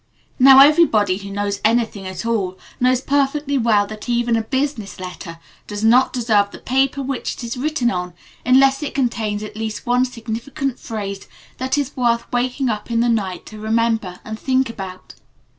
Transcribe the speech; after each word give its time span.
Now 0.39 0.57
everybody 0.61 1.17
who 1.17 1.29
knows 1.29 1.61
anything 1.63 2.07
at 2.07 2.25
all 2.25 2.57
knows 2.79 3.01
perfectly 3.01 3.59
well 3.59 3.85
that 3.85 4.09
even 4.09 4.35
a 4.35 4.41
business 4.41 4.99
letter 4.99 5.37
does 5.67 5.83
not 5.83 6.11
deserve 6.11 6.49
the 6.49 6.57
paper 6.57 7.03
which 7.03 7.35
it 7.35 7.43
is 7.43 7.55
written 7.55 7.91
on 7.91 8.13
unless 8.43 8.81
it 8.81 8.95
contains 8.95 9.43
at 9.43 9.55
least 9.55 9.85
one 9.85 10.05
significant 10.05 10.79
phrase 10.79 11.27
that 11.59 11.77
is 11.77 11.95
worth 11.95 12.25
waking 12.33 12.67
up 12.67 12.89
in 12.89 13.01
the 13.01 13.09
night 13.09 13.45
to 13.45 13.59
remember 13.59 14.19
and 14.25 14.39
think 14.39 14.71
about. 14.71 15.13